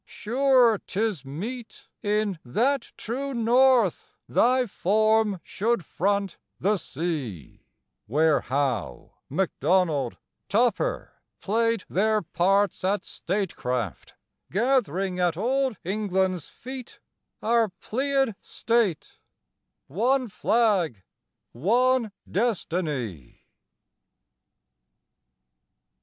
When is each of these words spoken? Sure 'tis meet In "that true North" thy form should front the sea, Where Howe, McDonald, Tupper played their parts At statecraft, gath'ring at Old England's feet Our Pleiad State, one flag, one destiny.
Sure 0.07 0.79
'tis 0.79 1.23
meet 1.23 1.87
In 2.01 2.39
"that 2.43 2.91
true 2.97 3.35
North" 3.35 4.15
thy 4.27 4.65
form 4.65 5.39
should 5.43 5.85
front 5.85 6.37
the 6.57 6.77
sea, 6.77 7.67
Where 8.07 8.39
Howe, 8.41 9.13
McDonald, 9.29 10.17
Tupper 10.49 11.21
played 11.39 11.83
their 11.87 12.23
parts 12.23 12.83
At 12.83 13.05
statecraft, 13.05 14.15
gath'ring 14.51 15.19
at 15.19 15.37
Old 15.37 15.77
England's 15.83 16.49
feet 16.49 16.99
Our 17.43 17.69
Pleiad 17.69 18.33
State, 18.41 19.19
one 19.85 20.29
flag, 20.29 21.03
one 21.51 22.11
destiny. 22.27 23.43